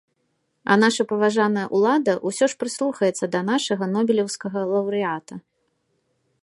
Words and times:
А 0.71 0.77
наша 0.83 1.03
паважаная 1.11 1.65
ўлада 1.79 2.13
ўсё 2.31 2.45
ж 2.53 2.59
прыслухаецца 2.63 3.25
да 3.35 3.39
нашага 3.51 3.83
нобелеўскага 3.95 4.59
лаўрэата. 4.73 5.35